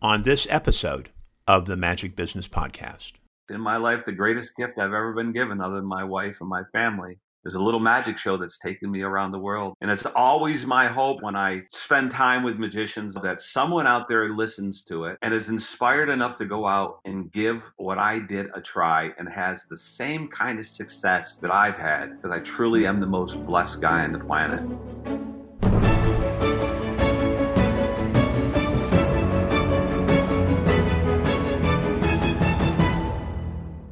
[0.00, 1.08] on this episode
[1.46, 3.12] of the Magic Business Podcast.
[3.50, 6.48] In my life, the greatest gift I've ever been given, other than my wife and
[6.48, 9.74] my family, is a little magic show that's taken me around the world.
[9.80, 14.36] And it's always my hope when I spend time with magicians that someone out there
[14.36, 18.50] listens to it and is inspired enough to go out and give what I did
[18.54, 22.86] a try and has the same kind of success that I've had because I truly
[22.86, 25.27] am the most blessed guy on the planet.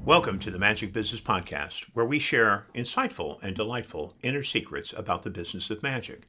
[0.07, 5.25] Welcome to the Magic Business Podcast, where we share insightful and delightful inner secrets about
[5.25, 6.29] the business of magic.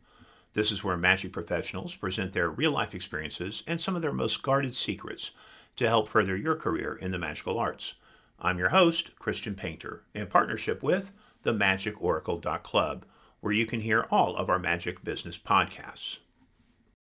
[0.54, 4.42] This is where magic professionals present their real life experiences and some of their most
[4.42, 5.30] guarded secrets
[5.76, 7.94] to help further your career in the magical arts.
[8.40, 11.12] I'm your host, Christian Painter, in partnership with
[11.44, 13.06] the MagicOracle.club,
[13.42, 16.18] where you can hear all of our magic business podcasts.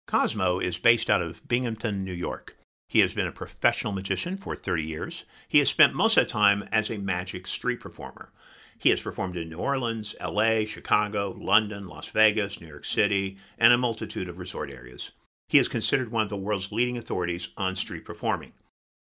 [0.09, 2.56] Cosmo is based out of Binghamton, New York.
[2.89, 5.25] He has been a professional magician for 30 years.
[5.49, 8.31] He has spent most of the time as a magic street performer.
[8.79, 13.73] He has performed in New Orleans, LA, Chicago, London, Las Vegas, New York City, and
[13.73, 15.13] a multitude of resort areas.
[15.49, 18.53] He is considered one of the world's leading authorities on street performing.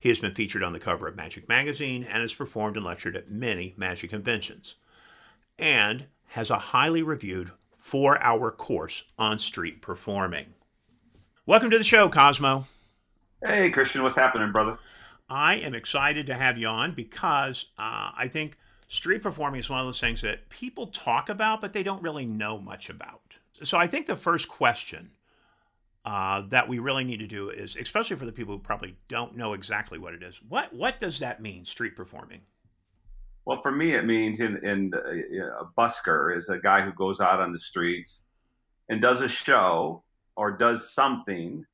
[0.00, 3.16] He has been featured on the cover of Magic Magazine and has performed and lectured
[3.16, 4.76] at many magic conventions.
[5.58, 10.54] And has a highly reviewed four hour course on street performing.
[11.46, 12.66] Welcome to the show, Cosmo.
[13.44, 14.78] Hey, Christian, what's happening, brother?
[15.28, 19.80] I am excited to have you on because uh, I think street performing is one
[19.80, 23.20] of those things that people talk about, but they don't really know much about.
[23.64, 25.10] So I think the first question
[26.04, 29.36] uh, that we really need to do is, especially for the people who probably don't
[29.36, 32.42] know exactly what it is, what what does that mean, street performing?
[33.44, 37.20] Well, for me, it means in, in uh, a busker is a guy who goes
[37.20, 38.22] out on the streets
[38.88, 40.04] and does a show
[40.36, 41.64] or does something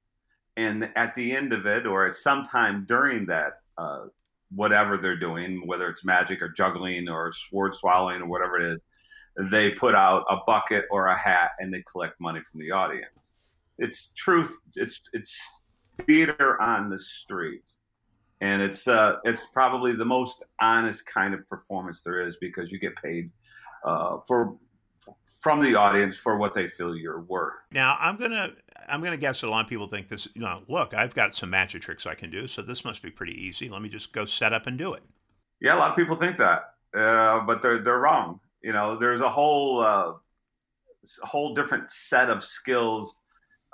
[0.59, 4.07] and at the end of it or at some time during that uh,
[4.55, 8.81] whatever they're doing whether it's magic or juggling or sword swallowing or whatever it is
[9.39, 13.33] they put out a bucket or a hat and they collect money from the audience.
[13.79, 15.39] It's truth it's it's
[16.07, 17.63] theater on the street
[18.41, 22.79] and it's uh it's probably the most honest kind of performance there is because you
[22.79, 23.31] get paid
[23.85, 24.57] uh, for
[25.49, 27.63] from the audience for what they feel you're worth.
[27.73, 28.53] Now, I'm gonna
[28.87, 30.29] I'm gonna guess that a lot of people think this.
[30.35, 33.11] You know, look, I've got some magic tricks I can do, so this must be
[33.11, 33.71] pretty easy.
[33.71, 35.03] Let me just go set up and do it.
[35.63, 38.41] Yeah, a lot of people think that, uh, but they're they're wrong.
[38.61, 40.13] You know, there's a whole uh,
[41.23, 43.19] whole different set of skills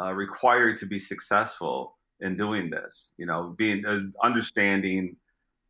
[0.00, 3.10] uh, required to be successful in doing this.
[3.16, 5.16] You know, being uh, understanding,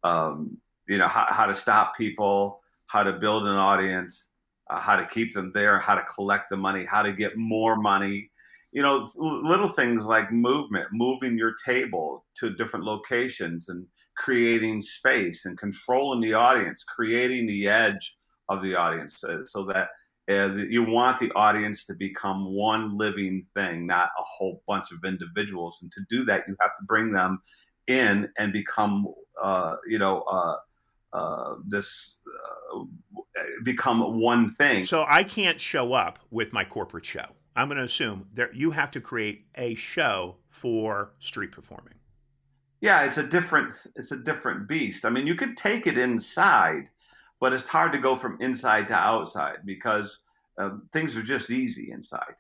[0.03, 4.27] um, you know, how, how to stop people, how to build an audience
[4.71, 7.77] uh, how to keep them there, how to collect the money, how to get more
[7.77, 8.31] money.
[8.73, 13.87] You know, little things like movement, moving your table to different locations and
[14.17, 18.17] creating space and controlling the audience, creating the edge
[18.49, 19.89] of the audience uh, so that
[20.29, 24.99] uh, you want the audience to become one living thing, not a whole bunch of
[25.05, 25.79] individuals.
[25.83, 27.41] And to do that, you have to bring them
[27.87, 29.07] in and become,
[29.43, 30.23] uh, you know,
[31.13, 32.17] uh, this
[33.65, 34.85] become one thing.
[34.85, 37.27] So I can't show up with my corporate show.
[37.57, 41.95] I'm going to assume that you have to create a show for street performing.
[42.81, 45.05] Yeah, it's a different it's a different beast.
[45.05, 46.89] I mean, you could take it inside,
[47.41, 50.19] but it's hard to go from inside to outside because
[50.59, 52.35] uh, things are just easy inside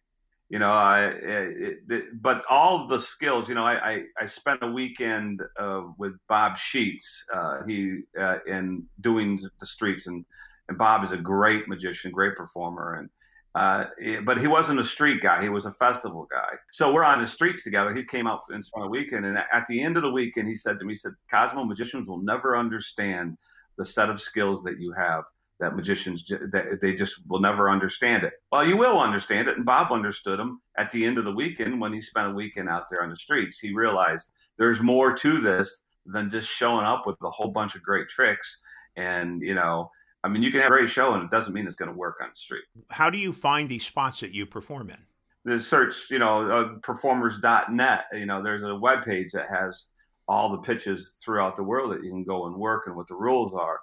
[0.50, 4.62] you know, I, it, it, but all the skills, you know, I, I, I spent
[4.62, 10.24] a weekend uh, with Bob Sheets, uh, he uh, in doing the streets, and
[10.68, 13.10] and Bob is a great magician, great performer, and
[13.54, 13.84] uh,
[14.24, 16.54] but he wasn't a street guy; he was a festival guy.
[16.72, 17.94] So we're on the streets together.
[17.94, 20.56] He came out and spent a weekend, and at the end of the weekend, he
[20.56, 23.36] said to me, "He said Cosmo magicians will never understand
[23.76, 25.24] the set of skills that you have."
[25.60, 28.32] that magicians that they just will never understand it.
[28.50, 31.80] Well, you will understand it, and Bob understood him at the end of the weekend
[31.80, 33.58] when he spent a weekend out there on the streets.
[33.58, 37.82] He realized there's more to this than just showing up with a whole bunch of
[37.82, 38.60] great tricks.
[38.96, 39.90] And you know,
[40.24, 41.96] I mean, you can have a great show, and it doesn't mean it's going to
[41.96, 42.64] work on the street.
[42.90, 44.98] How do you find these spots that you perform in?
[45.44, 48.04] The search, you know, uh, performers.net.
[48.12, 49.84] You know, there's a web page that has
[50.26, 53.14] all the pitches throughout the world that you can go and work and what the
[53.14, 53.80] rules are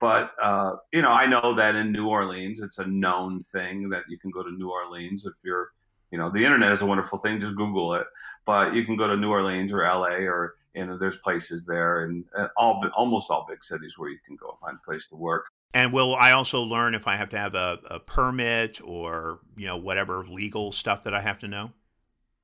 [0.00, 4.04] but uh, you know, I know that in New Orleans, it's a known thing that
[4.08, 5.72] you can go to New Orleans if you're,
[6.10, 7.38] you know, the internet is a wonderful thing.
[7.38, 8.06] Just Google it.
[8.46, 12.04] But you can go to New Orleans or LA or you know, there's places there,
[12.04, 15.16] and, and all almost all big cities where you can go find a place to
[15.16, 15.46] work.
[15.72, 19.66] And will I also learn if I have to have a, a permit or you
[19.66, 21.72] know whatever legal stuff that I have to know?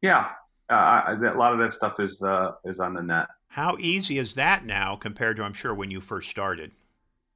[0.03, 0.31] Yeah,
[0.69, 3.27] Uh, a lot of that stuff is uh, is on the net.
[3.49, 6.71] How easy is that now compared to I'm sure when you first started?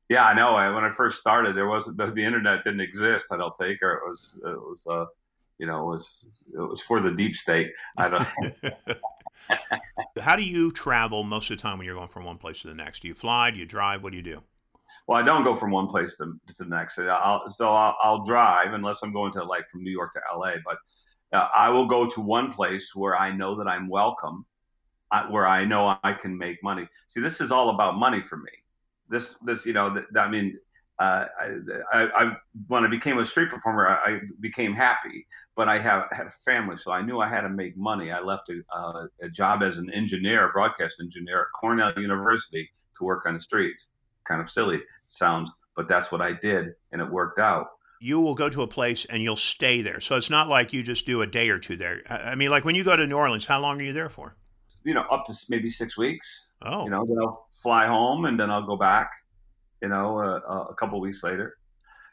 [0.08, 0.54] Yeah, I know.
[0.74, 3.26] When I first started, there wasn't the, the internet didn't exist.
[3.30, 5.06] I don't think, or it was it was uh,
[5.58, 7.70] you know it was it was for the deep state.
[7.96, 8.28] I don't.
[10.20, 12.68] How do you travel most of the time when you're going from one place to
[12.68, 13.00] the next?
[13.00, 13.50] Do you fly?
[13.50, 14.02] Do you drive?
[14.02, 14.42] What do you do?
[15.10, 16.96] Well, I don't go from one place to, to the next.
[16.96, 20.52] I'll, so I'll, I'll, drive unless I'm going to like from New York to LA.
[20.64, 20.76] But
[21.36, 24.46] uh, I will go to one place where I know that I'm welcome,
[25.30, 26.86] where I know I can make money.
[27.08, 28.52] See, this is all about money for me.
[29.08, 30.56] This, this, you know, th- I mean,
[31.00, 31.24] uh,
[31.92, 32.36] I, I,
[32.68, 36.32] when I became a street performer, I, I, became happy, but I have had a
[36.44, 38.12] family, so I knew I had to make money.
[38.12, 43.04] I left a, a job as an engineer, a broadcast engineer at Cornell University to
[43.04, 43.88] work on the streets.
[44.26, 47.66] Kind of silly sounds, but that's what I did, and it worked out.
[48.00, 50.00] You will go to a place and you'll stay there.
[50.00, 52.02] So it's not like you just do a day or two there.
[52.08, 54.36] I mean, like when you go to New Orleans, how long are you there for?
[54.84, 56.50] You know, up to maybe six weeks.
[56.62, 56.84] Oh.
[56.84, 59.10] You know, then I'll fly home and then I'll go back
[59.82, 61.56] you know, uh, a couple weeks later.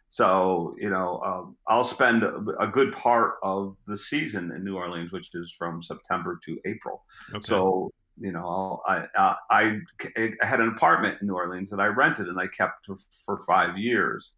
[0.09, 4.77] So, you know, um, I'll spend a, a, good part of the season in New
[4.77, 7.03] Orleans, which is from September to April.
[7.33, 7.45] Okay.
[7.45, 9.79] So, you know, I, uh, I,
[10.17, 13.39] I had an apartment in New Orleans that I rented and I kept for, for
[13.39, 14.33] five years.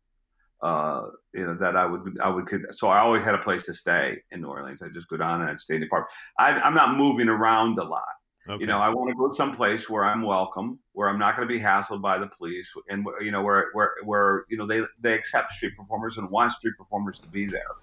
[0.61, 3.63] Uh, you know that I would I would could so I always had a place
[3.63, 4.81] to stay in New Orleans.
[4.81, 6.11] I just go down and I'd stay in the apartment.
[6.37, 8.03] I, I'm not moving around a lot.
[8.49, 8.61] Okay.
[8.61, 11.47] You know, I want to go to someplace where I'm welcome, where I'm not going
[11.47, 14.81] to be hassled by the police, and you know, where where where you know they
[14.99, 17.75] they accept street performers and want street performers to be there,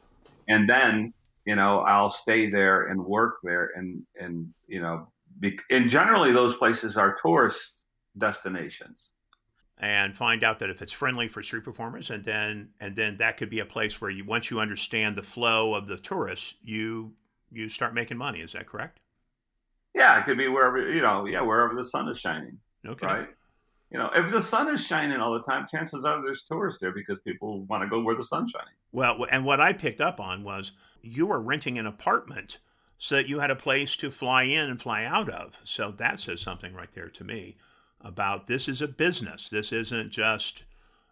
[0.49, 1.15] and then
[1.47, 5.09] you know I'll stay there and work there, and and you know,
[5.71, 7.85] and generally those places are tourist
[8.19, 9.11] destinations
[9.79, 13.37] and find out that if it's friendly for street performers and then and then that
[13.37, 17.13] could be a place where you once you understand the flow of the tourists you
[17.53, 19.01] you start making money is that correct
[19.97, 22.59] yeah, it could be wherever you know, yeah, wherever the sun is shining.
[22.87, 23.07] Okay.
[23.07, 23.29] Right.
[23.91, 26.93] You know, if the sun is shining all the time, chances are there's tourists there
[26.93, 28.75] because people want to go where the sun's shining.
[28.93, 30.73] Well, and what I picked up on was
[31.03, 32.59] you were renting an apartment
[32.99, 35.59] so that you had a place to fly in and fly out of.
[35.65, 37.57] So that says something right there to me
[38.01, 39.49] about this is a business.
[39.49, 40.65] This isn't just,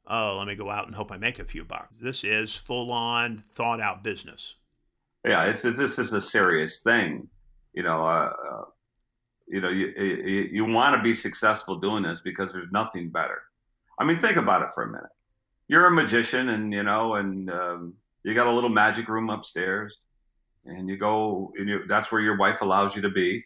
[0.07, 1.99] oh, let me go out and hope I make a few bucks.
[1.99, 4.57] This is full on, thought out business.
[5.25, 7.29] Yeah, it's this is a serious thing.
[7.73, 8.65] You know, uh, uh
[9.49, 13.43] you know, you you, you want to be successful doing this because there's nothing better.
[13.99, 15.11] I mean, think about it for a minute.
[15.69, 20.01] You're a magician, and you know, and um, you got a little magic room upstairs,
[20.67, 23.45] and you go, and you, that's where your wife allows you to be,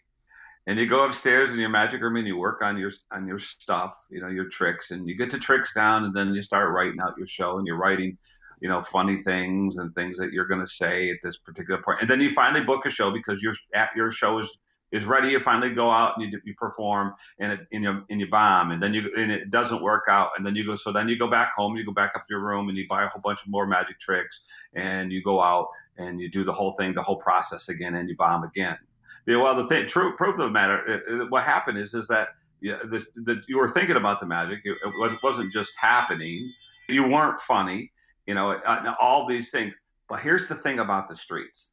[0.67, 3.39] and you go upstairs in your magic room and you work on your on your
[3.39, 6.73] stuff, you know, your tricks, and you get the tricks down, and then you start
[6.73, 8.17] writing out your show, and you're writing
[8.61, 12.01] you know funny things and things that you're going to say at this particular point
[12.01, 14.49] and then you finally book a show because your at your show is
[14.93, 15.29] is ready.
[15.29, 18.83] You finally go out and you, you perform and it, you and you bomb, and
[18.83, 20.77] then you and it doesn't work out, and then you go.
[20.77, 22.87] So then you go back home, you go back up to your room, and you
[22.89, 24.41] buy a whole bunch of more magic tricks,
[24.75, 25.69] and you go out
[25.99, 28.79] and you do the whole thing, the whole process again, and you bomb again.
[29.27, 32.09] Yeah, well, the thing, true proof of the matter, it, it, what happened is is
[32.09, 32.29] that
[32.61, 34.61] yeah, the, the, you were thinking about the magic.
[34.65, 36.53] It, it wasn't just happening.
[36.89, 37.93] You weren't funny,
[38.27, 39.75] you know, uh, all these things.
[40.09, 41.71] But here's the thing about the streets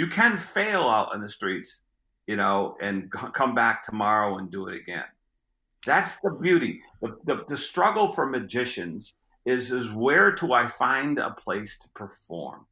[0.00, 1.80] you can fail out in the streets,
[2.26, 5.04] you know, and come back tomorrow and do it again.
[5.84, 6.80] That's the beauty.
[7.02, 9.12] The, the, the struggle for magicians
[9.44, 12.64] is is where do I find a place to perform?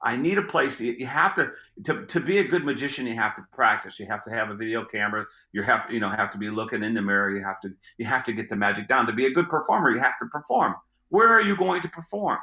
[0.00, 0.80] I need a place.
[0.80, 1.50] You have to,
[1.86, 3.06] to to be a good magician.
[3.06, 3.98] You have to practice.
[3.98, 5.26] You have to have a video camera.
[5.52, 7.30] You have to you know have to be looking in the mirror.
[7.36, 9.06] You have to you have to get the magic down.
[9.06, 10.74] To be a good performer, you have to perform.
[11.08, 12.38] Where are you going to perform?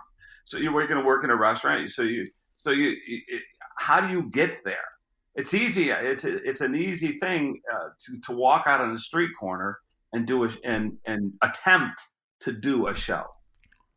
[0.46, 1.91] So you're going to work in a restaurant.
[1.91, 2.25] So you
[2.58, 3.39] so you, you
[3.78, 4.78] how do you get there?
[5.36, 5.92] It's easy.
[5.92, 9.80] It's a, it's an easy thing uh, to to walk out on the street corner
[10.13, 12.01] and do a and and attempt
[12.42, 13.24] to do a show.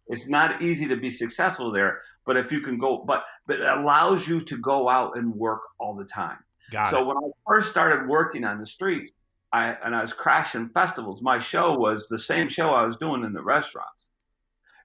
[0.07, 3.67] It's not easy to be successful there, but if you can go, but but it
[3.67, 6.39] allows you to go out and work all the time.
[6.71, 7.07] Got so it.
[7.07, 9.11] when I first started working on the streets,
[9.53, 11.21] I and I was crashing festivals.
[11.21, 14.07] My show was the same show I was doing in the restaurants,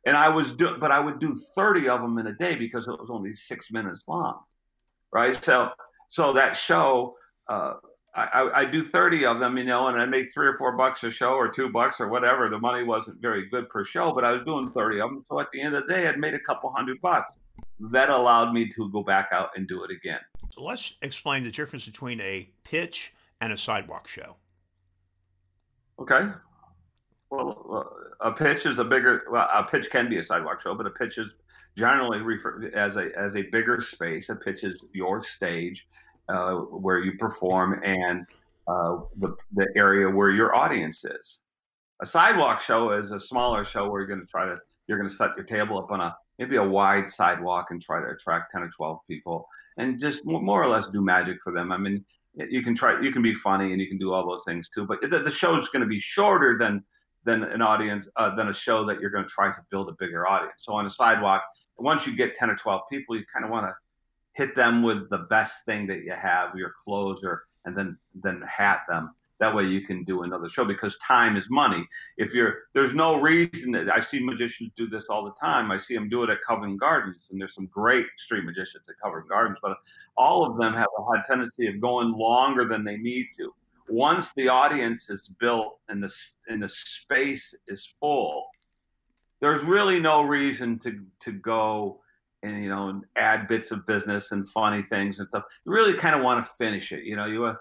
[0.06, 2.88] and I was do, but I would do thirty of them in a day because
[2.88, 4.40] it was only six minutes long
[5.12, 5.36] right?
[5.44, 5.70] So
[6.10, 7.16] so that show,
[7.48, 7.74] uh,
[8.16, 11.04] I, I, do 30 of them, you know, and I make three or four bucks
[11.04, 12.50] a show or two bucks or whatever.
[12.50, 15.26] The money wasn't very good per show, but I was doing 30 of them.
[15.30, 17.38] So at the end of the day, I'd made a couple hundred bucks.
[17.92, 20.20] That allowed me to go back out and do it again.
[20.52, 24.36] So let's explain the difference between a pitch and a sidewalk show.
[26.00, 26.30] Okay.
[27.30, 29.24] Well, a pitch is a bigger.
[29.32, 31.30] Well, a pitch can be a sidewalk show, but a pitch is
[31.78, 34.30] generally referred as a as a bigger space.
[34.30, 35.88] A pitch is your stage,
[36.28, 38.26] uh, where you perform and
[38.68, 41.40] uh, the the area where your audience is.
[42.02, 44.58] A sidewalk show is a smaller show where you're going to try to
[44.88, 48.00] you're going to set your table up on a maybe a wide sidewalk and try
[48.00, 49.48] to attract 10 or 12 people
[49.78, 51.72] and just more or less do magic for them.
[51.72, 54.44] I mean, you can try, you can be funny and you can do all those
[54.46, 56.84] things too, but the, the show is going to be shorter than
[57.26, 59.96] than an audience uh, than a show that you're going to try to build a
[60.00, 60.54] bigger audience.
[60.60, 61.44] So on a sidewalk,
[61.80, 63.76] once you get 10 or 12 people, you kind of want to
[64.34, 67.22] hit them with the best thing that you have, your clothes,
[67.66, 71.50] and then then hat them that way you can do another show because time is
[71.50, 71.88] money.
[72.18, 75.72] If you're there's no reason that I see magicians do this all the time.
[75.72, 78.96] I see them do it at Covent Gardens, and there's some great street magicians at
[79.02, 79.78] Covent Gardens, but
[80.18, 83.54] all of them have a high tendency of going longer than they need to.
[83.88, 86.14] Once the audience is built and the
[86.50, 88.49] and the space is full,
[89.40, 92.02] there's really no reason to to go
[92.44, 95.44] and you know and add bits of business and funny things and stuff.
[95.66, 97.04] You really kind of want to finish it.
[97.04, 97.54] You know, you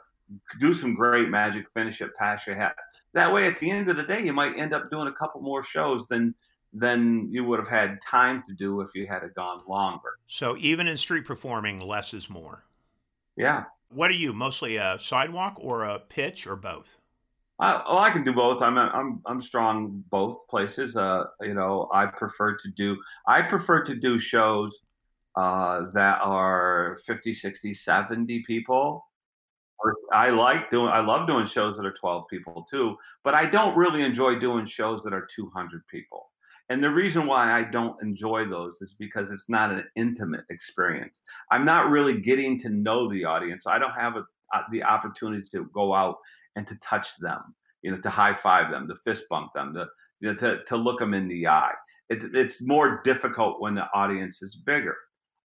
[0.61, 2.77] do some great magic, finish it, pass your hat.
[3.15, 5.41] That way, at the end of the day, you might end up doing a couple
[5.41, 6.35] more shows than
[6.73, 10.19] than you would have had time to do if you had gone longer.
[10.27, 12.65] So even in street performing, less is more.
[13.37, 13.65] Yeah.
[13.91, 16.99] What are you mostly a sidewalk or a pitch or both?
[17.61, 18.62] I, well, I can do both.
[18.62, 20.97] I'm I'm I'm strong both places.
[20.97, 22.97] Uh, you know, I prefer to do
[23.27, 24.79] I prefer to do shows
[25.37, 29.05] uh, that are 50, 60, 70 people
[30.12, 33.77] I like doing, I love doing shows that are 12 people too, but I don't
[33.77, 36.31] really enjoy doing shows that are 200 people.
[36.71, 41.21] And the reason why I don't enjoy those is because it's not an intimate experience.
[41.50, 43.67] I'm not really getting to know the audience.
[43.67, 44.25] I don't have a,
[44.55, 46.17] Uh, the opportunity to go out
[46.57, 49.87] and to touch them, you know, to high five them, to fist bump them, to,
[50.21, 51.75] you know, to, to look them in the eye.
[52.09, 54.97] It, it's more difficult when the audience is bigger.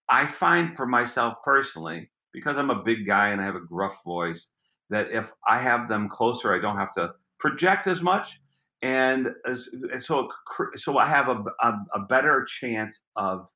[0.08, 4.04] I find for myself personally, because I'm a big guy and I have a gruff
[4.04, 4.48] voice,
[4.90, 8.40] that if I have them closer, I don't have to project as much.
[8.82, 10.28] And, as, and so,
[10.76, 13.48] so I have a, a, a better chance of,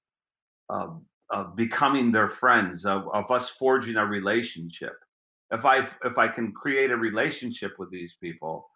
[0.70, 4.94] of, of, becoming their friends, of, of us forging a relationship.
[5.52, 8.68] If I if I can create a relationship with these people,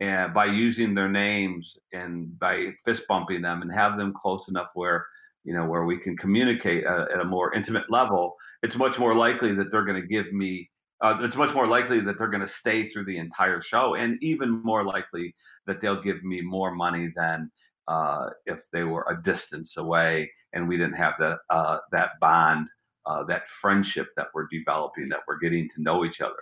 [0.00, 4.70] and by using their names and by fist bumping them and have them close enough
[4.74, 5.06] where
[5.44, 9.14] you know, where we can communicate at, at a more intimate level, it's much more
[9.14, 10.68] likely that they're going to give me.
[11.00, 14.22] Uh, it's much more likely that they're going to stay through the entire show, and
[14.22, 15.34] even more likely
[15.66, 17.50] that they'll give me more money than
[17.88, 22.68] uh, if they were a distance away and we didn't have that uh, that bond,
[23.06, 26.34] uh, that friendship that we're developing, that we're getting to know each other.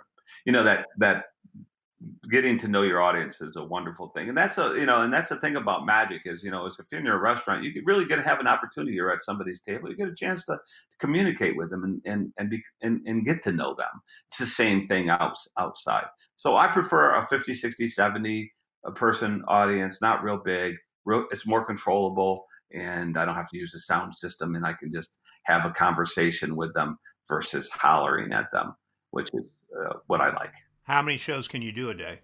[0.45, 1.25] You know that that
[2.31, 4.29] getting to know your audience is a wonderful thing.
[4.29, 6.77] And that's a you know and that's the thing about magic is you know is
[6.79, 8.93] if you're in a restaurant you really get to have an opportunity.
[8.93, 12.33] You're at somebody's table you get a chance to, to communicate with them and and
[12.37, 14.01] and, be, and and get to know them.
[14.27, 16.05] It's the same thing out, outside.
[16.37, 18.51] So i prefer a 50 60 70
[18.85, 20.75] a person audience not real big
[21.05, 24.73] real, it's more controllable and i don't have to use the sound system and i
[24.73, 26.97] can just have a conversation with them
[27.27, 28.73] versus hollering at them
[29.11, 29.43] which is
[29.85, 32.19] uh, what i like how many shows can you do a day?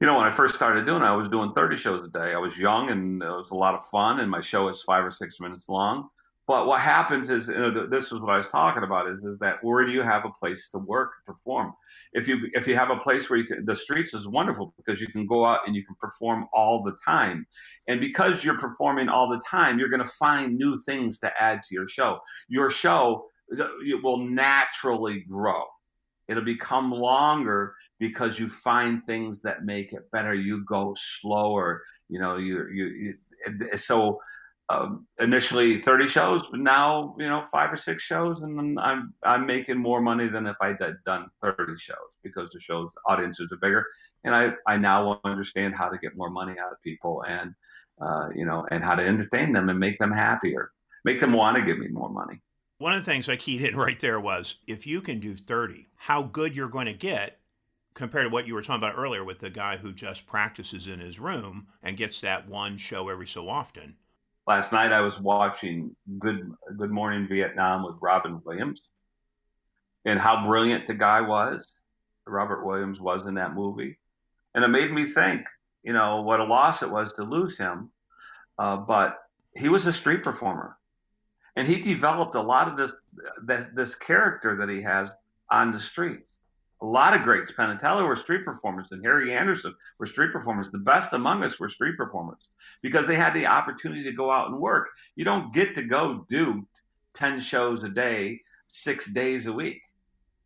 [0.00, 2.32] You know, when I first started doing it, I was doing 30 shows a day.
[2.32, 5.04] I was young and it was a lot of fun, and my show is five
[5.04, 6.08] or six minutes long.
[6.46, 9.38] But what happens is, you know, this is what I was talking about: is, is
[9.38, 11.72] that where do you have a place to work, perform?
[12.12, 15.00] If you if you have a place where you can, the streets is wonderful because
[15.00, 17.46] you can go out and you can perform all the time,
[17.88, 21.62] and because you're performing all the time, you're going to find new things to add
[21.62, 22.18] to your show.
[22.48, 23.26] Your show
[23.58, 23.64] uh,
[24.02, 25.64] will naturally grow
[26.28, 30.34] It'll become longer because you find things that make it better.
[30.34, 31.82] You go slower.
[32.08, 34.20] You know, you you, you so
[34.72, 39.46] um, initially 30 shows, but now you know five or six shows, and I'm I'm
[39.46, 43.58] making more money than if I had done 30 shows because the shows audiences are
[43.58, 43.86] bigger,
[44.24, 47.54] and I I now understand how to get more money out of people and
[48.00, 50.72] uh, you know and how to entertain them and make them happier,
[51.04, 52.40] make them want to give me more money.
[52.78, 55.88] One of the things I keyed in right there was if you can do 30,
[55.94, 57.38] how good you're going to get
[57.94, 60.98] compared to what you were talking about earlier with the guy who just practices in
[60.98, 63.96] his room and gets that one show every so often.
[64.46, 68.82] Last night I was watching Good Good Morning Vietnam with Robin Williams
[70.04, 71.76] and how brilliant the guy was.
[72.26, 73.98] Robert Williams was in that movie.
[74.54, 75.46] And it made me think,
[75.82, 77.90] you know, what a loss it was to lose him.
[78.58, 79.16] Uh, but
[79.56, 80.76] he was a street performer
[81.56, 82.94] and he developed a lot of this
[83.74, 85.10] this character that he has
[85.50, 86.32] on the streets.
[86.82, 87.52] A lot of greats.
[87.80, 90.70] Teller were street performers, and Harry Anderson were street performers.
[90.70, 92.48] The best among us were street performers
[92.82, 94.88] because they had the opportunity to go out and work.
[95.14, 96.66] You don't get to go do
[97.14, 99.80] ten shows a day, six days a week.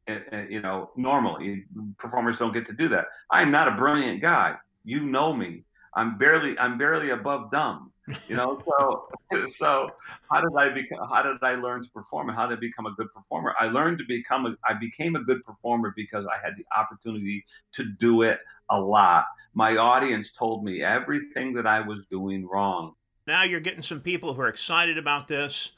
[0.06, 1.64] and, and, you know, normally
[1.98, 3.06] performers don't get to do that.
[3.30, 4.56] I'm not a brilliant guy.
[4.84, 5.64] You know me.
[5.94, 7.92] I'm barely I'm barely above dumb.
[8.28, 9.90] You know, so so
[10.30, 12.86] how did I become how did I learn to perform and how did I become
[12.86, 13.54] a good performer?
[13.58, 17.44] I learned to become a I became a good performer because I had the opportunity
[17.72, 18.38] to do it
[18.70, 19.26] a lot.
[19.54, 22.94] My audience told me everything that I was doing wrong.
[23.26, 25.72] Now you're getting some people who are excited about this.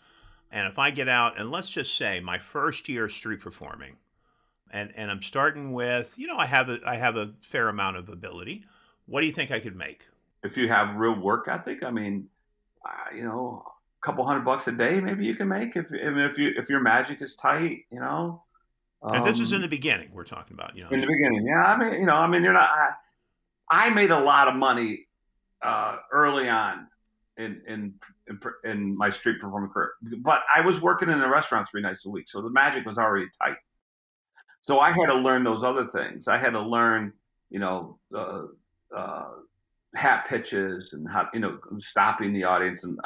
[0.51, 3.97] And if I get out and let's just say my first year street performing,
[4.71, 7.97] and and I'm starting with, you know, I have a I have a fair amount
[7.97, 8.65] of ability.
[9.07, 10.09] What do you think I could make?
[10.43, 12.29] If you have real work ethic, I mean,
[12.85, 13.65] uh, you know,
[14.01, 16.81] a couple hundred bucks a day, maybe you can make if if you if your
[16.81, 18.45] magic is tight, you know.
[19.03, 20.91] Um, and this is in um, the beginning we're talking about, you know.
[20.91, 21.65] In the beginning, yeah.
[21.65, 22.69] I mean, you know, I mean, you're not.
[22.69, 22.91] I,
[23.71, 25.07] I made a lot of money
[25.63, 26.89] uh, early on
[27.37, 27.95] in, in
[28.29, 32.07] in in my street performing career, but I was working in a restaurant three nights
[32.07, 33.57] a week, so the magic was already tight.
[34.63, 36.29] So I had to learn those other things.
[36.29, 37.13] I had to learn,
[37.49, 38.43] you know, uh,
[38.95, 39.31] uh,
[39.95, 42.99] hat pitches and how, you know, stopping the audience and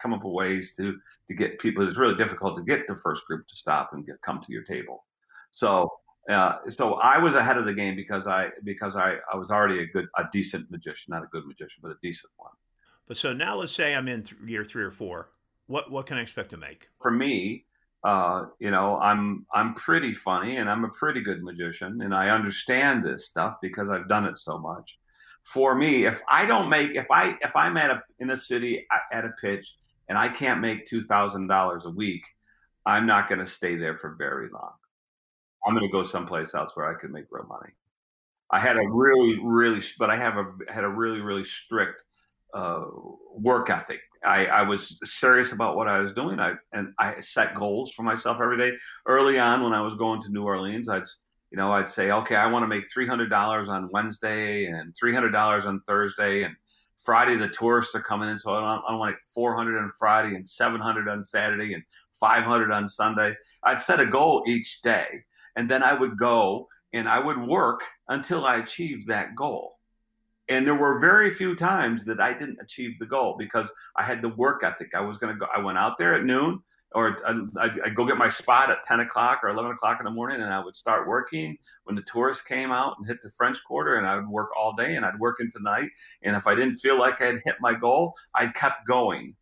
[0.00, 0.96] come up with ways to
[1.28, 1.86] to get people.
[1.86, 4.62] It's really difficult to get the first group to stop and get come to your
[4.64, 5.04] table.
[5.52, 5.90] So.
[6.28, 9.78] Uh, so I was ahead of the game because I because I, I was already
[9.78, 12.50] a good a decent magician, not a good magician, but a decent one.
[13.06, 15.30] But so now let's say I'm in th- year three or four.
[15.68, 16.88] What what can I expect to make?
[17.00, 17.66] For me,
[18.04, 22.30] uh, you know, I'm I'm pretty funny and I'm a pretty good magician and I
[22.30, 24.98] understand this stuff because I've done it so much.
[25.52, 28.86] For me, if I don't make if I if I'm at a in a city
[29.12, 29.76] at a pitch
[30.08, 32.24] and I can't make two thousand dollars a week,
[32.84, 34.72] I'm not going to stay there for very long.
[35.64, 37.72] I'm going to go someplace else where I can make real money.
[38.50, 42.04] I had a really really, but I have a had a really really strict
[42.54, 42.84] uh,
[43.32, 44.00] work ethic.
[44.24, 46.40] I, I, was serious about what I was doing.
[46.40, 48.76] I and I set goals for myself every day.
[49.06, 51.04] Early on, when I was going to New Orleans, I'd
[51.50, 54.94] you know I'd say, okay, I want to make three hundred dollars on Wednesday and
[54.96, 56.54] three hundred dollars on Thursday and
[56.98, 59.90] Friday the tourists are coming in, so I want, I want like four hundred on
[59.98, 61.82] Friday and seven hundred on Saturday and
[62.18, 63.34] five hundred on Sunday.
[63.62, 65.06] I'd set a goal each day,
[65.56, 69.76] and then I would go and I would work until I achieved that goal
[70.48, 73.66] and there were very few times that I didn't achieve the goal because
[73.96, 74.94] I had the work ethic.
[74.94, 75.46] I was going to go.
[75.54, 76.60] I went out there at noon,
[76.96, 80.04] or um, I'd, I'd, go get my spot at ten o'clock or eleven o'clock in
[80.04, 83.30] the morning, and I would start working when the tourists came out and hit the
[83.30, 85.90] French Quarter, and I would work all day, and I'd work into night.
[86.22, 89.34] And if I didn't feel like I'd hit my goal, I kept going.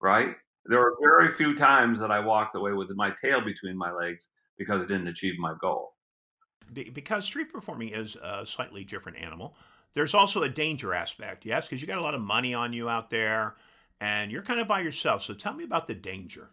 [0.00, 0.36] Right?
[0.66, 4.28] There were very few times that I walked away with my tail between my legs
[4.56, 5.94] because I didn't achieve my goal.
[6.72, 9.56] Because street performing is a slightly different animal
[9.94, 12.88] there's also a danger aspect, yes, because you got a lot of money on you
[12.88, 13.54] out there
[14.00, 15.22] and you're kind of by yourself.
[15.22, 16.50] So tell me about the danger.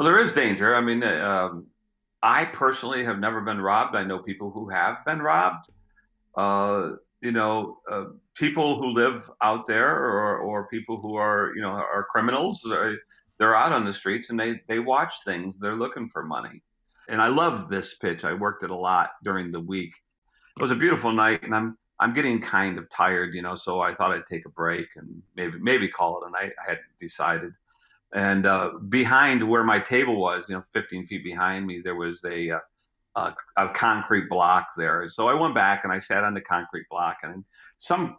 [0.00, 0.74] Well, there is danger.
[0.74, 1.66] I mean, um,
[2.22, 3.94] I personally have never been robbed.
[3.94, 5.66] I know people who have been robbed.
[6.34, 11.60] Uh, you know, uh, people who live out there or, or people who are, you
[11.60, 12.96] know, are criminals, they're,
[13.38, 15.58] they're out on the streets and they, they watch things.
[15.58, 16.62] They're looking for money.
[17.10, 18.24] And I love this pitch.
[18.24, 19.92] I worked it a lot during the week.
[20.56, 23.80] It was a beautiful night, and I'm I'm getting kind of tired, you know, so
[23.82, 26.52] I thought I'd take a break and maybe maybe call it a night.
[26.58, 27.52] I hadn't decided.
[28.12, 32.24] And uh, behind where my table was, you know, 15 feet behind me, there was
[32.24, 32.58] a, uh,
[33.14, 35.06] a, a concrete block there.
[35.08, 37.44] So I went back and I sat on the concrete block, and
[37.78, 38.16] some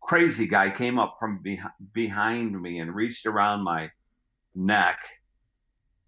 [0.00, 1.42] crazy guy came up from
[1.92, 3.90] behind, me and reached around my
[4.54, 5.00] neck,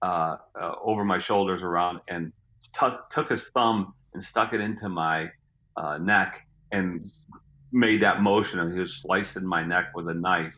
[0.00, 2.32] uh, uh, over my shoulders around, and
[2.78, 5.28] t- took his thumb and stuck it into my
[5.76, 7.10] uh, neck and
[7.72, 10.56] made that motion and he was slicing my neck with a knife,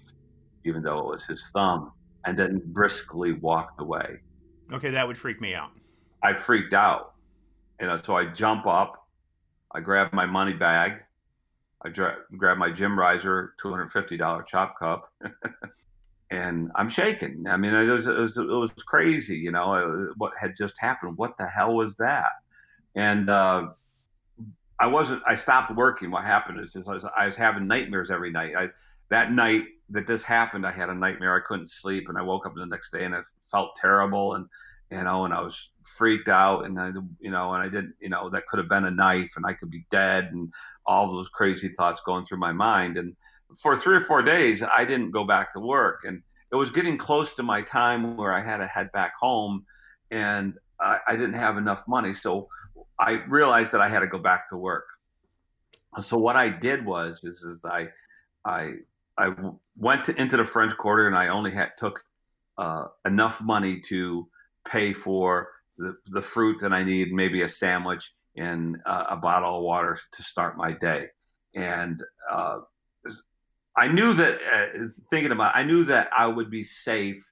[0.64, 1.92] even though it was his thumb,
[2.24, 4.20] and then briskly walked away.
[4.72, 5.70] Okay, that would freak me out.
[6.22, 7.14] I freaked out.
[7.80, 9.08] You know, so I jump up,
[9.72, 11.00] I grab my money bag,
[11.82, 15.10] I dra- grab my Jim Riser $250 chop cup,
[16.30, 17.46] and I'm shaking.
[17.48, 21.16] I mean, it was, it was, it was crazy, you know, what had just happened.
[21.16, 22.32] What the hell was that?
[22.94, 23.68] And uh,
[24.78, 25.22] I wasn't.
[25.26, 26.10] I stopped working.
[26.10, 28.54] What happened is just I was, I was having nightmares every night.
[28.56, 28.68] I
[29.10, 31.36] that night that this happened, I had a nightmare.
[31.36, 33.20] I couldn't sleep, and I woke up the next day and I
[33.50, 34.46] felt terrible, and
[34.90, 38.08] you know, and I was freaked out, and I, you know, and I didn't, you
[38.08, 40.52] know, that could have been a knife, and I could be dead, and
[40.84, 42.96] all those crazy thoughts going through my mind.
[42.96, 43.14] And
[43.56, 46.98] for three or four days, I didn't go back to work, and it was getting
[46.98, 49.64] close to my time where I had to head back home,
[50.10, 52.48] and I, I didn't have enough money, so
[52.98, 54.86] I realized that I had to go back to work.
[56.00, 57.88] So what I did was is, is I
[58.44, 58.74] I
[59.18, 59.34] I
[59.76, 62.02] went to, into the French Quarter and I only had took
[62.58, 64.28] uh, enough money to
[64.68, 69.58] pay for the, the fruit that I need, maybe a sandwich and uh, a bottle
[69.58, 71.08] of water to start my day.
[71.54, 72.58] And uh,
[73.76, 77.28] I knew that, uh, thinking about, I knew that I would be safe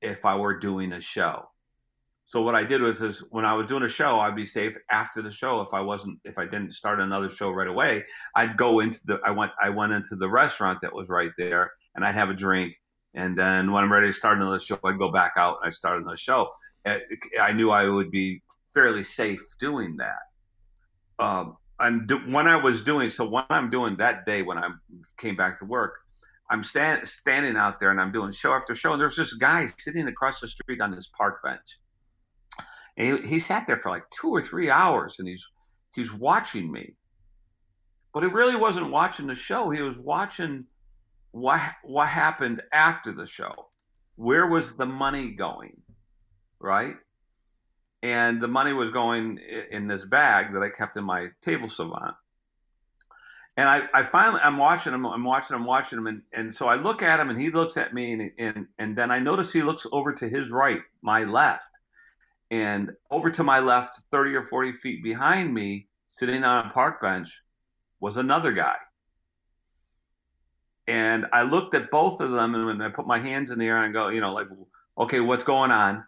[0.00, 1.49] if I were doing a show.
[2.30, 4.76] So what I did was, is when I was doing a show, I'd be safe
[4.88, 5.62] after the show.
[5.62, 8.04] If I wasn't, if I didn't start another show right away,
[8.36, 11.72] I'd go into the, I went, I went into the restaurant that was right there,
[11.96, 12.76] and I'd have a drink,
[13.14, 15.70] and then when I'm ready to start another show, I'd go back out and I
[15.70, 16.52] start another show.
[16.86, 18.42] I knew I would be
[18.74, 20.22] fairly safe doing that.
[21.18, 24.68] Um, and when I was doing so, when I'm doing that day when I
[25.18, 25.94] came back to work,
[26.48, 29.66] I'm stand, standing out there and I'm doing show after show, and there's this guy
[29.78, 31.79] sitting across the street on this park bench.
[33.00, 35.46] He, he sat there for like two or three hours, and he's
[35.94, 36.94] he's watching me.
[38.12, 39.70] But he really wasn't watching the show.
[39.70, 40.66] He was watching
[41.30, 43.70] what what happened after the show.
[44.16, 45.80] Where was the money going?
[46.58, 46.96] Right?
[48.02, 49.38] and the money was going
[49.70, 52.16] in this bag that I kept in my table servante.
[53.56, 56.66] And I, I finally, I'm watching him, I'm watching him, watching him, and, and so
[56.66, 59.52] I look at him, and he looks at me, and, and and then I notice
[59.52, 61.64] he looks over to his right, my left,
[62.50, 67.00] and over to my left, 30 or 40 feet behind me, sitting on a park
[67.00, 67.40] bench,
[68.00, 68.76] was another guy.
[70.86, 73.84] And I looked at both of them, and I put my hands in the air
[73.84, 74.48] and go, you know, like,
[74.98, 76.04] okay, what's going on,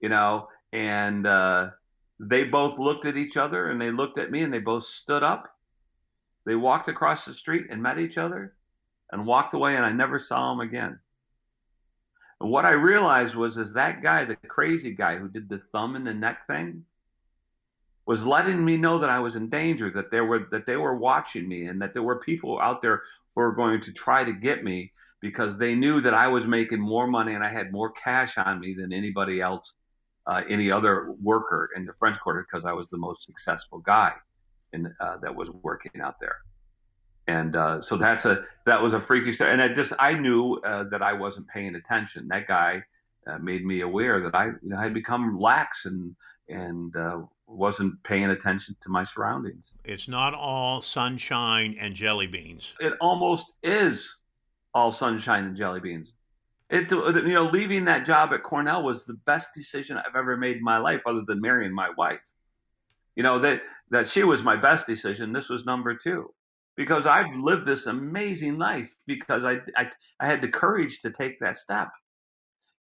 [0.00, 0.48] you know?
[0.74, 1.70] and uh,
[2.18, 5.22] they both looked at each other and they looked at me and they both stood
[5.22, 5.48] up
[6.44, 8.54] they walked across the street and met each other
[9.12, 10.98] and walked away and i never saw them again
[12.44, 15.96] and what i realized was is that guy the crazy guy who did the thumb
[15.96, 16.84] in the neck thing
[18.06, 20.96] was letting me know that i was in danger that there were that they were
[20.96, 23.02] watching me and that there were people out there
[23.34, 26.80] who were going to try to get me because they knew that i was making
[26.80, 29.72] more money and i had more cash on me than anybody else
[30.26, 34.12] uh, any other worker in the French Quarter because I was the most successful guy
[34.72, 36.38] in uh, that was working out there.
[37.26, 39.52] And uh, so that's a that was a freaky story.
[39.52, 42.28] And I just I knew uh, that I wasn't paying attention.
[42.28, 42.82] That guy
[43.26, 46.14] uh, made me aware that I you know had become lax and
[46.48, 49.72] and uh, wasn't paying attention to my surroundings.
[49.84, 52.74] It's not all sunshine and jelly beans.
[52.80, 54.16] It almost is
[54.74, 56.12] all sunshine and jelly beans
[56.70, 60.56] it you know leaving that job at Cornell was the best decision I've ever made
[60.56, 62.20] in my life, other than marrying my wife.
[63.16, 65.32] You know that that she was my best decision.
[65.32, 66.32] This was number two
[66.76, 71.38] because I've lived this amazing life because I, I I had the courage to take
[71.40, 71.90] that step.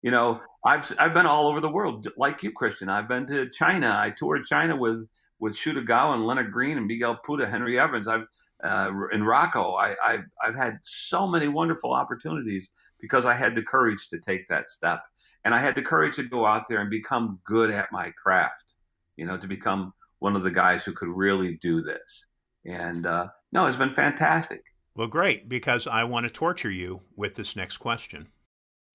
[0.02, 2.88] You know, I've I've been all over the world like you, Christian.
[2.88, 3.94] I've been to China.
[3.98, 5.06] I toured China with
[5.38, 8.08] with Shu Gao and Lennart Green and Miguel Puda, Henry Evans.
[8.08, 8.26] I've
[8.62, 9.74] uh, in Rocco.
[9.74, 12.68] I, I've I've had so many wonderful opportunities
[13.00, 15.02] because I had the courage to take that step.
[15.44, 18.74] And I had the courage to go out there and become good at my craft,
[19.16, 22.26] you know, to become one of the guys who could really do this.
[22.64, 24.62] And uh, no, it's been fantastic.
[24.94, 28.28] Well, great, because I want to torture you with this next question.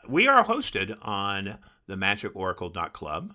[0.08, 3.34] We are hosted on the magicoracle.club.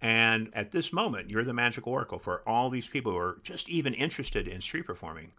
[0.00, 3.68] And at this moment, you're the magic oracle for all these people who are just
[3.68, 5.32] even interested in street performing.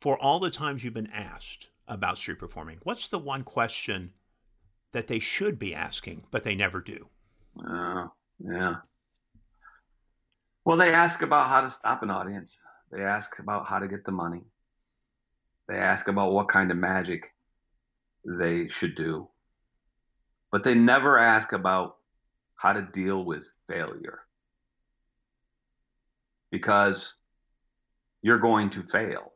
[0.00, 2.78] For all the times you've been asked about street performing?
[2.82, 4.12] What's the one question
[4.92, 7.08] that they should be asking, but they never do?
[7.66, 8.76] Oh, yeah.
[10.64, 12.60] Well, they ask about how to stop an audience.
[12.90, 14.42] They ask about how to get the money.
[15.68, 17.32] They ask about what kind of magic
[18.24, 19.28] they should do.
[20.50, 21.96] But they never ask about
[22.54, 24.20] how to deal with failure.
[26.50, 27.14] Because
[28.22, 29.32] you're going to fail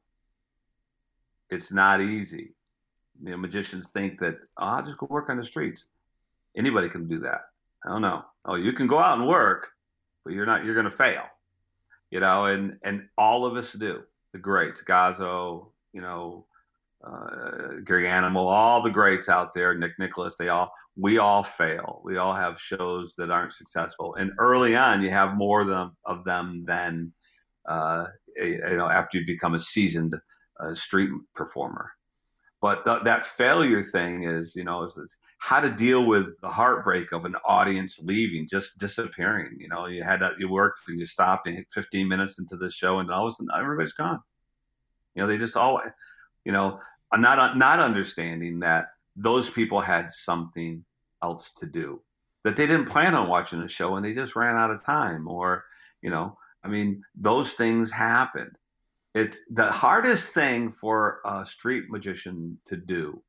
[1.53, 2.55] it's not easy.
[3.23, 5.85] You know, magicians think that oh, I'll just go work on the streets.
[6.57, 7.43] Anybody can do that.
[7.85, 8.25] I don't know.
[8.45, 9.69] Oh, you can go out and work,
[10.25, 10.65] but you're not.
[10.65, 11.23] You're going to fail.
[12.13, 14.03] You know, and and all of us do.
[14.33, 16.47] The greats, Gazzo, you know,
[17.05, 22.01] uh, Gary Animal, all the greats out there, Nick Nicholas, they all, we all fail.
[22.05, 24.15] We all have shows that aren't successful.
[24.15, 27.13] And early on, you have more of them, of them than,
[27.69, 30.15] uh, you know, after you become a seasoned
[30.61, 31.91] a street performer.
[32.63, 36.49] But th- that failure thing is, you know, is, is, how to deal with the
[36.49, 39.57] heartbreak of an audience leaving, just disappearing.
[39.59, 42.57] You know, you had to, you worked and you stopped and hit 15 minutes into
[42.57, 44.21] the show, and all of a sudden everybody's gone.
[45.17, 45.83] You know, they just all,
[46.45, 46.79] you know,
[47.11, 50.85] uh, not uh, not understanding that those people had something
[51.21, 52.01] else to do,
[52.45, 55.27] that they didn't plan on watching the show and they just ran out of time,
[55.27, 55.65] or
[56.01, 58.57] you know, I mean, those things happened
[59.15, 63.23] it's the hardest thing for a street magician to do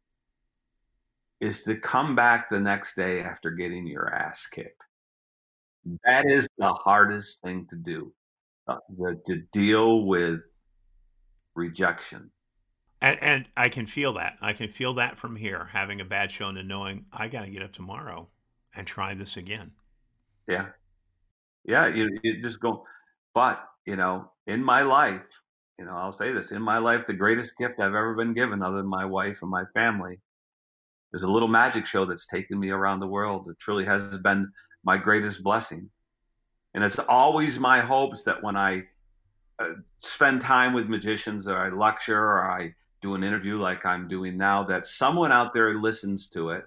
[1.41, 4.85] is to come back the next day after getting your ass kicked.
[6.05, 8.13] That is the hardest thing to do,
[8.67, 10.39] uh, the, to deal with
[11.53, 12.31] rejection.
[13.01, 14.37] And, and I can feel that.
[14.41, 17.51] I can feel that from here, having a bad show and knowing I got to
[17.51, 18.29] get up tomorrow
[18.73, 19.71] and try this again.
[20.47, 20.67] Yeah.
[21.65, 21.87] Yeah.
[21.87, 22.85] You, you just go,
[23.33, 25.41] but, you know, in my life,
[25.79, 28.61] you know, I'll say this in my life, the greatest gift I've ever been given,
[28.61, 30.19] other than my wife and my family,
[31.13, 33.47] is a little magic show that's taken me around the world.
[33.49, 34.51] It truly has been
[34.83, 35.89] my greatest blessing.
[36.73, 38.83] And it's always my hopes that when I
[39.59, 44.07] uh, spend time with magicians or I lecture or I do an interview like I'm
[44.07, 46.65] doing now, that someone out there listens to it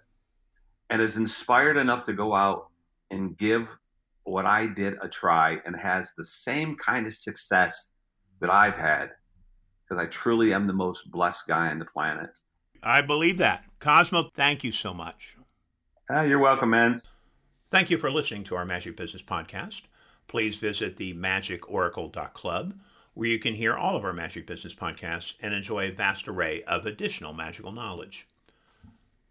[0.90, 2.68] and is inspired enough to go out
[3.10, 3.76] and give
[4.24, 7.88] what I did a try and has the same kind of success
[8.40, 9.10] that I've had
[9.88, 12.38] because I truly am the most blessed guy on the planet.
[12.82, 13.64] I believe that.
[13.78, 15.36] Cosmo, thank you so much.
[16.10, 17.00] Ah, you're welcome, man.
[17.68, 19.82] Thank you for listening to our Magic Business Podcast.
[20.28, 22.74] Please visit the magicoracle.club
[23.14, 26.62] where you can hear all of our Magic Business podcasts and enjoy a vast array
[26.64, 28.28] of additional magical knowledge.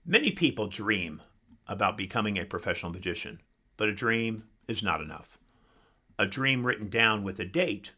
[0.05, 1.21] Many people dream
[1.67, 3.41] about becoming a professional magician,
[3.77, 5.37] but a dream is not enough.
[6.17, 7.91] A dream written down with a date,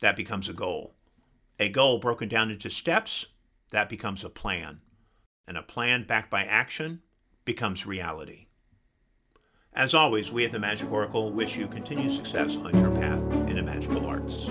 [0.00, 0.94] that becomes a goal.
[1.58, 3.26] A goal broken down into steps,
[3.70, 4.80] that becomes a plan.
[5.46, 7.02] And a plan backed by action
[7.44, 8.46] becomes reality.
[9.72, 13.56] As always, we at the Magic Oracle wish you continued success on your path in
[13.56, 14.48] the magical arts.